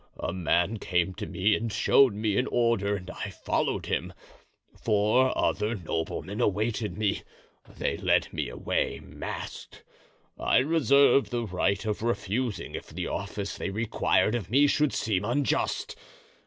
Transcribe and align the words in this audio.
A 0.19 0.33
man 0.33 0.77
came 0.79 1.13
to 1.13 1.27
me 1.27 1.53
and 1.55 1.71
showed 1.71 2.15
me 2.15 2.35
an 2.35 2.47
order 2.47 2.95
and 2.95 3.07
I 3.11 3.29
followed 3.29 3.85
him. 3.85 4.13
Four 4.75 5.31
other 5.37 5.75
noblemen 5.75 6.41
awaited 6.41 6.97
me. 6.97 7.21
They 7.77 7.97
led 7.97 8.33
me 8.33 8.49
away 8.49 8.99
masked. 9.03 9.83
I 10.39 10.57
reserved 10.57 11.29
the 11.29 11.43
right 11.45 11.85
of 11.85 12.01
refusing 12.01 12.73
if 12.73 12.87
the 12.87 13.05
office 13.05 13.55
they 13.57 13.69
required 13.69 14.33
of 14.33 14.49
me 14.49 14.65
should 14.65 14.91
seem 14.91 15.23
unjust. 15.23 15.95